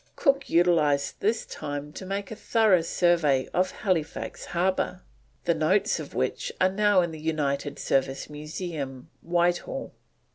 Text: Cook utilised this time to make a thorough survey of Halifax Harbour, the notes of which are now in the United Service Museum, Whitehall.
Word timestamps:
Cook 0.15 0.49
utilised 0.49 1.19
this 1.19 1.45
time 1.45 1.93
to 1.93 2.07
make 2.07 2.31
a 2.31 2.35
thorough 2.35 2.81
survey 2.81 3.47
of 3.53 3.69
Halifax 3.69 4.45
Harbour, 4.45 5.03
the 5.45 5.53
notes 5.53 5.99
of 5.99 6.15
which 6.15 6.51
are 6.59 6.71
now 6.71 7.01
in 7.01 7.11
the 7.11 7.19
United 7.19 7.77
Service 7.77 8.27
Museum, 8.27 9.11
Whitehall. 9.21 9.93